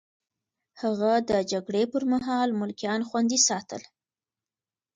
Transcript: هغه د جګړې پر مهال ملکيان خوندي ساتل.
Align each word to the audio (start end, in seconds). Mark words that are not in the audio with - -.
هغه 0.81 1.11
د 1.29 1.31
جګړې 1.51 1.83
پر 1.93 2.03
مهال 2.13 2.49
ملکيان 2.61 3.01
خوندي 3.09 3.39
ساتل. 3.47 3.81